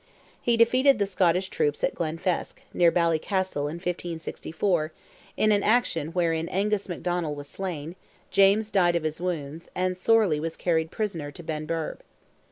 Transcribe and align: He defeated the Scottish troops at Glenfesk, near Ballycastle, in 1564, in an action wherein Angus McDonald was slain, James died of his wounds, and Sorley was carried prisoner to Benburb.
He 0.41 0.57
defeated 0.57 0.97
the 0.97 1.05
Scottish 1.05 1.49
troops 1.49 1.83
at 1.83 1.93
Glenfesk, 1.93 2.55
near 2.73 2.91
Ballycastle, 2.91 3.67
in 3.69 3.75
1564, 3.75 4.91
in 5.37 5.51
an 5.51 5.61
action 5.61 6.07
wherein 6.07 6.49
Angus 6.49 6.89
McDonald 6.89 7.37
was 7.37 7.47
slain, 7.47 7.95
James 8.31 8.71
died 8.71 8.95
of 8.95 9.03
his 9.03 9.21
wounds, 9.21 9.69
and 9.75 9.95
Sorley 9.95 10.39
was 10.39 10.57
carried 10.57 10.89
prisoner 10.89 11.29
to 11.31 11.43
Benburb. 11.43 11.99